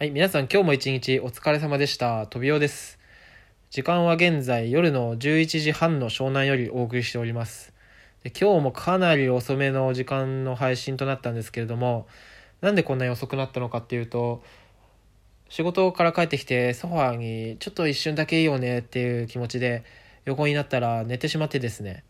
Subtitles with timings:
[0.00, 2.26] はい、皆さん今日も一日お疲れ様でした。
[2.26, 2.98] 飛びおです。
[3.68, 7.74] 時間は現在夜の11時半の湘南よりお送りしております。
[8.24, 12.06] で今日もかなり遅めの時間の配信となったんですけれども、
[12.62, 14.42] なんでこんなに遅くなったのかっていうと、
[15.50, 19.84] 仕事から帰ってきてソファーにちょっと一瞬だけいいよねっていう気持ちで
[20.24, 22.04] 横になったら寝てしまってですね。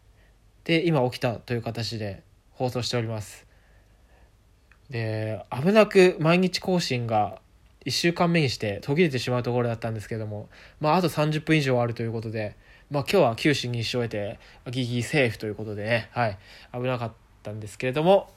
[0.62, 2.22] で、今起きたという形で
[2.52, 3.48] 放送しております。
[4.91, 7.41] で、危なく毎日更新が
[7.86, 10.48] 1週間目にして途切れてしまうところだったんですけども、
[10.80, 12.56] まあ、あと30分以上あるということで、
[12.90, 14.39] まあ、今日は九死に一生を得て
[14.70, 16.39] ギギセーフということでね、はい、
[16.72, 17.12] 危なかっ
[17.43, 18.30] たんですけれども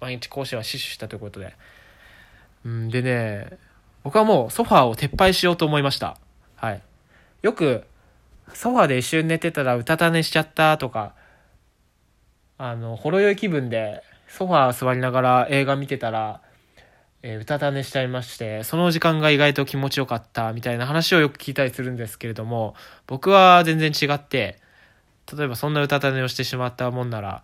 [0.00, 1.54] 毎日更新は死守したということで。
[2.64, 3.58] うんでね
[4.04, 6.18] 僕はもうソファーを撤廃しようと思いました。
[6.56, 6.82] はい。
[7.40, 7.84] よく
[8.52, 11.14] ソファーで一瞬寝てたらうたた寝しちゃったとか
[12.58, 16.42] あのほろ酔い気分でソファー座りながら映画見てたら
[17.26, 22.74] えー、うたた寝しちゃいまして、その時間が意外と気持ちよかったみたいな話をよく聞いたりするんですけれども、
[23.06, 24.60] 僕は全然違って、
[25.34, 27.42] 例えばそんなうたた寝をしてしまったもんなら、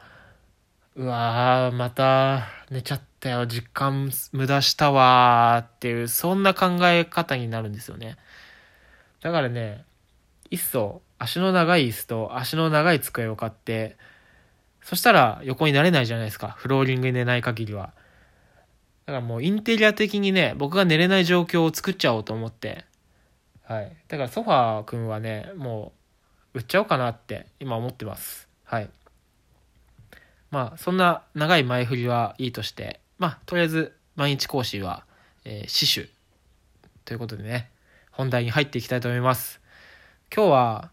[0.97, 8.19] うわー、また寝ちゃったよ、時間無駄したわーっていう、そんな考え方になるんですよね。
[9.23, 9.87] だからね、
[10.51, 13.97] いっそ足の長い椅子と足の長い机を買って、
[14.83, 17.95] そしたら横になれないじゃないですか、フローリングに寝ない限りは。
[19.07, 22.85] だからもうインテリア的にね、僕が寝れない状況を作っちゃおうと思って。
[23.65, 23.93] はい。
[24.09, 25.93] だからソファーくんはね、も
[26.55, 28.49] う売っちゃおうかなって今思ってます。
[28.65, 28.91] はい。
[30.51, 35.05] まあ、そんな長い前振りはいいとして、まあ、とりあえず毎日講師は、
[35.45, 36.11] えー、死守
[37.05, 37.71] ということでね、
[38.11, 39.61] 本題に入っていきたいと思います。
[40.35, 40.91] 今日は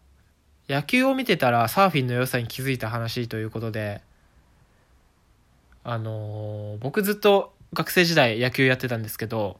[0.69, 4.01] 野球を見てたらサーフィンの良さに気づいた話ということで、
[5.83, 9.59] あのー僕ずっと学生時代野球やってたんですけど、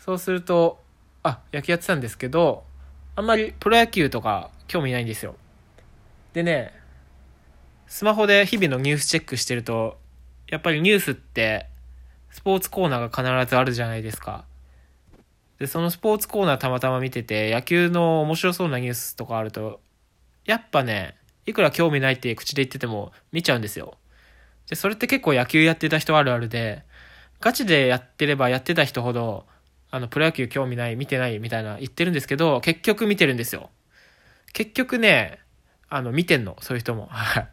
[0.00, 0.82] そうすると、
[1.22, 2.64] あ、野球やってたんですけど、
[3.14, 5.36] あんまりプロ野球とか興味ないんですよ。
[6.32, 6.72] でね、
[7.86, 9.98] スマホで日々のニュースチェックしてると、
[10.48, 11.68] やっぱりニュースって、
[12.32, 14.44] スポーツコーナーが必ずあるじゃないですか。
[15.60, 19.80] で、そのスポーツコーナーたまたま見てて、野球の面白そうなニュースとかあると、
[20.44, 21.14] やっぱね、
[21.46, 23.96] いくら興味ないって口で言ってても見ちゃうんですよ。
[24.68, 26.84] で、それって結構野球やってた人あるあるで、
[27.40, 29.46] ガチでやってればやってた人ほど、
[29.90, 33.70] あの、プロ野球興味ない、見てないみたいな言ってるんですけど、結局見てるんですよ。
[34.52, 35.40] 結局ね、
[35.88, 37.06] あの、見てんの、そういう人も。
[37.10, 37.48] はい。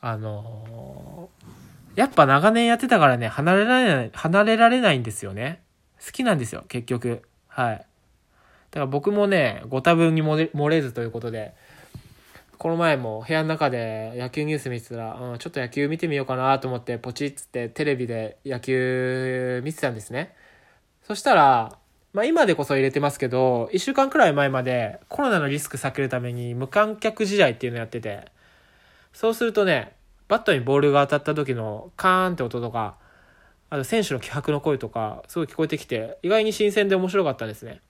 [0.00, 5.62] あのーやっぱ長年やってたからね、離れられない、離れられないんですよね。
[6.04, 7.22] 好きなんですよ、結局。
[7.46, 7.76] はい。
[7.76, 7.84] だ
[8.72, 11.54] から僕もね、ご多分に漏れ漏れずということで、
[12.58, 20.34] この前も部屋の中で野球ニュース見てたら、うん、ちょっと野球見てみようかなと思って、ポチッつってテレビで野球見てたんですね。
[21.02, 21.78] そしたら、
[22.12, 28.30] まあ今でこそ入れてますけど、一週間くらい前までコロナのリスク避けるために無観客試合っていうのやってて、
[29.12, 29.94] そうするとね、
[30.28, 32.96] バットにボールが当たった時のカーンって音とか、
[33.70, 37.80] あと選手の気迫の声とか、すごい聞こえてきて、意外に新鮮で面白かったですね。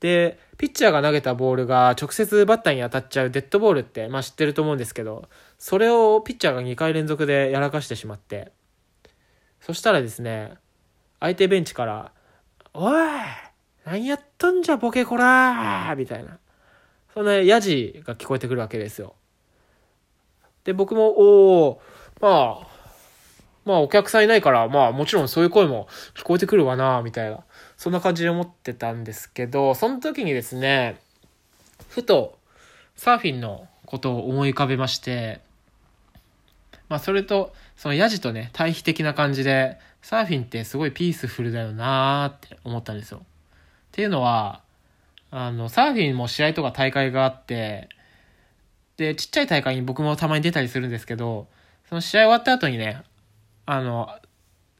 [0.00, 8.52] で、ピッチャーが投げたボールが直接バッターに当たっちゃうデッドボールって、まあ知ってると思うんですけど、それをピッチャーが2回連続でやらかしてしまって、
[9.60, 10.54] そしたらですね、
[11.20, 12.12] 相手ベンチから、
[12.74, 12.92] おい
[13.84, 16.38] 何やっとんじゃボケこらーみたいな。
[17.14, 19.14] そんなヤジが聞こえてくるわけですよ。
[20.64, 21.82] で、僕も、おお
[22.20, 22.66] まあ、
[23.64, 27.44] まあお客さんいないから、まあもちろんそういう声も聞こえてくるわな、みたいな。
[27.76, 31.00] そんな感じで思ってたんですけど、その時にですね、
[31.88, 32.38] ふと
[32.96, 35.40] サーフィンのことを思い浮かべまして、
[36.88, 43.18] まあそれと、そのヤジとね、対比的な感じで、サーフィンってすごいピースフルだよなーって思ったんですよ。
[43.18, 43.22] っ
[43.92, 44.62] ていうのは、
[45.30, 47.88] あの、サーフィンも試合とか大会があって、
[48.96, 51.48] で、ちっちゃい大会に僕もたまに出たりするんですけど、
[51.88, 53.02] その試合終わった後にね、
[53.66, 54.08] あの、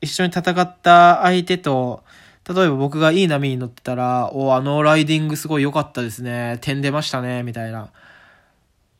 [0.00, 2.04] 一緒に戦った相手と、
[2.48, 6.58] 例えば僕がいい波に乗ってたら、お、あのライディングすごい良かったですね。
[6.60, 7.90] 点出ましたね、みたいな。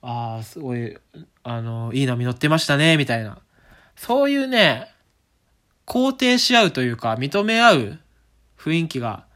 [0.02, 0.96] ああ、すごい、
[1.44, 3.38] あの、いい波乗ってましたね、みたいな。
[3.94, 4.92] そういうね、
[5.86, 7.98] 肯定し合うというか、認め合う
[8.58, 9.26] 雰囲気が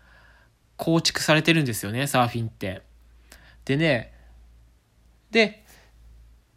[0.77, 2.83] 構築されてるんですよね、サーフィンって。
[3.65, 4.13] でね、
[5.31, 5.65] で、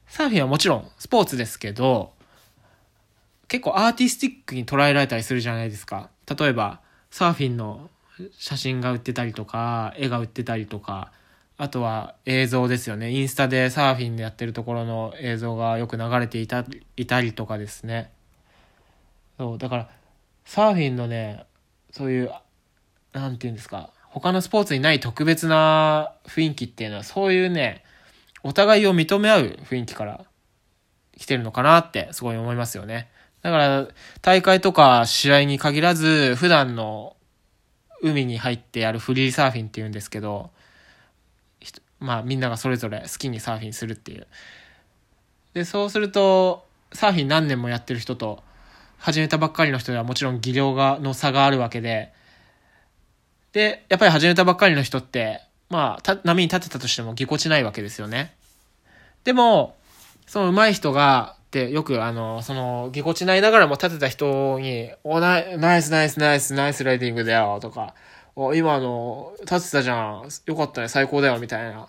[0.07, 2.13] サーフィンはもちろんスポーツですけど、
[3.47, 6.09] 結構アーティスティックに捉えられたりするじゃないですか。
[6.39, 6.82] 例えば、
[7.13, 7.91] サーフィンの
[8.39, 11.11] 写真が売ってたりとか、絵が売ってたりとか、
[11.57, 13.11] あとは映像ですよね。
[13.11, 16.65] インスタでサーフィンでやってるところの映像がよく流れていた
[16.97, 18.11] いたりとかですね。
[19.37, 19.89] そう、だから、
[20.43, 21.45] サーフィンのね、
[21.91, 22.31] そういう、
[23.11, 27.83] なんていうんですか、他のスポーツにない特別な雰囲気っていうのは、そういうね、
[28.41, 30.25] お互いを認め合う雰囲気から
[31.15, 33.12] 来てるのかなってすごい思いますよね。
[33.43, 33.87] だから、
[34.21, 37.15] 大会とか試合に限らず、普段の
[38.01, 40.49] 海に入ってやるフリーサーフィンっていうんですけど、
[41.99, 44.27] まあみんながそれぞれ好きにサーフィンするっていう。
[45.53, 48.43] で、そうすると、サーフィン何年もやってる人と、
[48.97, 52.13] 始めたばっかりの人ではもちろん技量が、の差があるわけで、
[53.51, 58.33] で、やっぱり始めたばっかりの人って、まあ、波に立てたとしてもぎこちないわけですよね。
[59.23, 59.75] でも、
[60.27, 67.93] その上手い人が、ってよくあの、その、ぎこちないながらも立てた人に、お、ナイナイスナイスナイスナイスライディングだよ、とか、
[68.35, 71.87] お、今あの、立てたじゃん、よかったね、最高だよ、みたいな。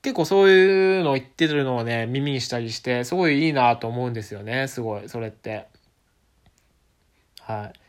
[0.00, 5.66] 結構そういうのを言ってるのをね、耳にしたりして、すごいいいなと思うんですよね、すごい、それって。
[7.40, 7.80] はい。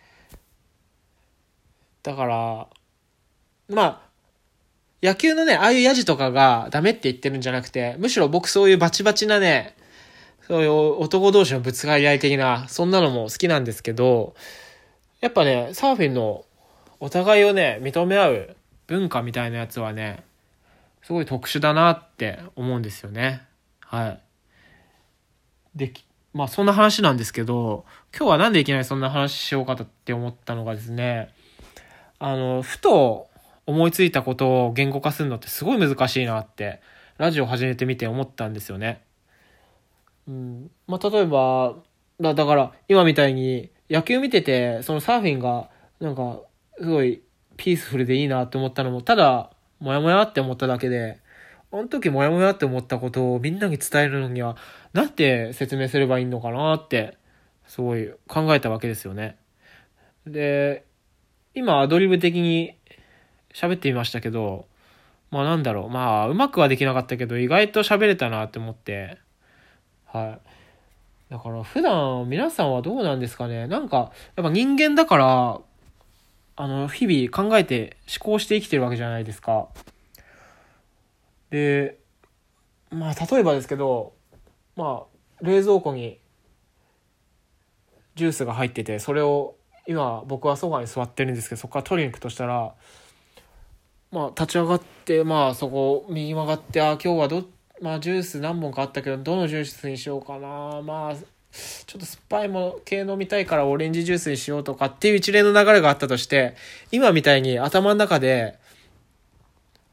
[2.01, 2.67] だから、
[3.69, 4.01] まあ、
[5.03, 9.75] 野球のね、ああいうヤジとかがダメって言ってるんじゃなくて、むしろ僕そういうバチバチなね、
[10.47, 14.35] そういう男同士のぶつかり合い的な、そんなのも好きなんですけど、
[15.21, 16.45] やっぱね、サーフィンの
[16.99, 18.55] お互いをね、認め合う
[18.87, 20.23] 文化みたいなやつはね、
[21.01, 23.41] すごい特殊だなって思うんですよね。
[23.79, 24.19] はい。
[25.75, 25.93] で、
[26.33, 31.29] まあそんな話なんですけど、今日はなんでいきなりそんな話しようかって思ったのがですね、
[32.19, 33.29] あの、ふと
[33.65, 36.81] 思いついたことを言語化するのってすごい難しいなって、
[37.17, 39.01] ラジオ始めてみて思ったんですよね。
[40.27, 40.71] うん。
[40.87, 41.75] まあ、例えば、
[42.19, 45.69] だだから、今みたいに野球見てて、そのサーフィンが、
[45.99, 46.41] なんか、
[46.77, 47.21] すごい
[47.57, 51.19] ピースフルでいいなって思ったのも、ただ、もやもやって思っただけで、
[51.71, 54.55] あの時もやもやって思ったことをみんなに伝えるのには、
[54.93, 57.17] なんて説明すればいいのかなって、
[57.67, 59.37] すごい考えたわけですよね。
[60.25, 60.85] で、
[61.53, 62.77] 今アドリブ的に
[63.53, 64.67] 喋ってみましたけど、
[65.31, 69.17] まあなんだろう、まあうまくはできなかったけど、意外と喋れたなって思って、
[70.05, 70.39] は
[71.29, 71.31] い。
[71.31, 73.67] だから普段皆さんはどうなんですかね？
[73.67, 75.59] なんか、やっぱ人間だから、
[76.57, 79.67] あの、日々考えて思考して生きてるわけじゃないですか。
[81.49, 81.97] で、
[82.91, 84.13] まあ例えばですけど、
[84.75, 85.03] ま
[85.41, 86.19] あ冷蔵庫に
[88.15, 89.55] ジュースが入ってて、それを
[89.87, 92.73] 今僕はソファに座ってるんですけど、そこから取りに行くとしたら、
[94.11, 97.45] まあ立ち上がって、まあそこ右曲がって、あ、今日はどっ
[97.81, 100.81] まあジュース何本かあったけど、どのジュースにしようかな。
[100.81, 106.55] まあ、ちょっと酸っぱいもの系飲みたいからオレンジジュースにしようとかっていう一連の流れがあったとして、
[106.91, 108.57] 今みたいに頭の中で、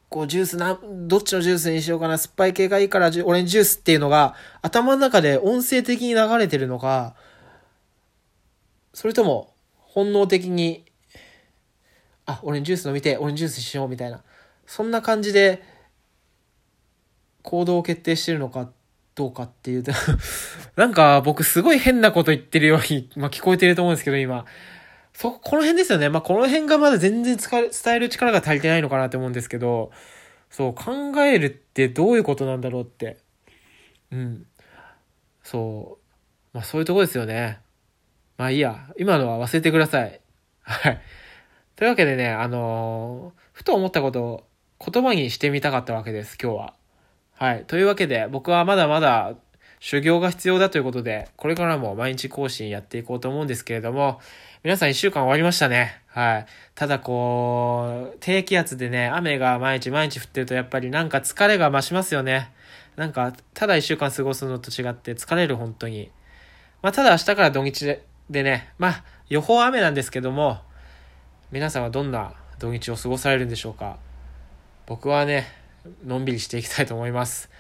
[0.09, 7.15] こうジュースな、どっちのジュースにしようかな、酸っぱい系がいいからオレンジジュースっていうのが頭の中で音声的に流れてるのか、
[8.93, 10.85] それとも本能的に、
[12.27, 14.23] あ、オレンジジュース飲みて、オレンジジュースしようみたいな。
[14.67, 15.63] そんな感じで
[17.43, 18.71] 行動を決定してるのか
[19.15, 19.93] どうかっていうと
[20.77, 24.47] なんか僕すごい変なこと言ってるように、まあ、聞こえてると思うんですけど今。
[25.13, 26.09] そ、この辺ですよね。
[26.09, 29.93] まあ、この辺がまだ全然伝える力が足りてないのかなって思うんですけど、
[30.51, 30.93] そう、考
[31.23, 33.19] えるってどういうことなんだろうって。
[34.11, 34.47] うん。
[35.43, 36.57] そう。
[36.57, 37.61] まあ、そういうとこですよね。
[38.39, 38.89] まあいいや。
[38.99, 40.21] 今のは忘れてください。
[40.63, 41.01] はい。
[41.77, 44.47] というわけでね、あのー、ふと思ったことを
[44.85, 46.75] 言葉にしてみたかったわけです、今日は。
[47.43, 47.65] はい。
[47.65, 49.35] というわけで、僕はまだまだ
[49.81, 54.21] 修行が必要だということで、これからも毎日更新やっていこうと思うんですけれども、
[54.63, 56.01] 皆さん一週間終わりましたね。
[56.07, 56.47] はい。
[56.77, 62.53] ただこう、低気圧でね、雨が毎日毎日降ってるとやっぱりなんか疲れが増しますよね。
[62.95, 66.13] なんか、ただ一週間過ごすのと違って疲れる、本当に。
[66.81, 70.61] まあ、ただ明日から土日ででね、まあ、予報雨なんですけども、
[71.51, 73.97] 皆さんはどんな土日を過ごされるんでしょうか。
[74.87, 75.61] 僕はね、
[76.05, 77.51] のんびりしていきたいと思います。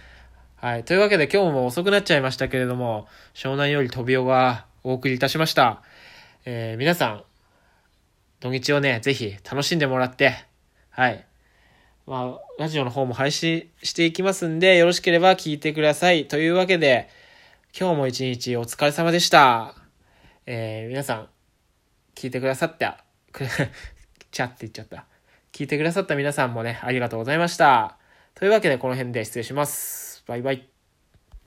[0.56, 0.84] はい。
[0.84, 5.82] というわけで今日も遅くなっちゃいましたけれども、湘南より飛びおがお送りいたしました。
[6.44, 7.24] えー、皆さん、
[8.40, 10.34] 土日をね、ぜひ楽しんでもらって、
[10.90, 11.24] はい。
[12.06, 16.26] まあ、ラジオの方も配信していきますんで、よろしければ聞いてください。
[16.26, 17.08] というわけで、
[17.78, 19.74] 今日も一日お疲れ様でした。
[20.46, 21.28] えー、皆さん、
[22.14, 23.46] 聞いてくださった、く
[24.30, 25.06] ちゃって言っちゃった。
[25.52, 28.01] 聞いてくださった皆さんもね、ありがとうございました。
[28.34, 30.24] というわけでこの辺で失礼します。
[30.26, 30.71] バイバイ。